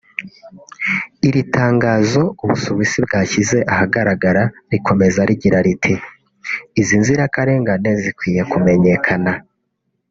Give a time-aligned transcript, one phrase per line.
[1.27, 5.95] Iri tangazo u Busuwisi bwashyize ahagaragara rikomeza rigira riti
[6.81, 9.31] “Izi nzirakarengane zikwiye kumenyekana